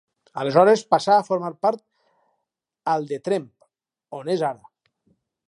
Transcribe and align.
Aleshores 0.43 0.83
passà 0.93 1.17
a 1.17 1.25
formar 1.27 1.51
part 1.65 1.83
al 2.95 3.07
de 3.13 3.21
Tremp, 3.29 3.47
on 4.23 4.35
és 4.39 4.45
ara. 4.51 4.67